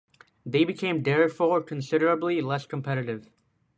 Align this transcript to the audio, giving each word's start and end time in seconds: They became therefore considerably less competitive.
They 0.47 0.63
became 0.63 1.03
therefore 1.03 1.61
considerably 1.61 2.41
less 2.41 2.65
competitive. 2.65 3.29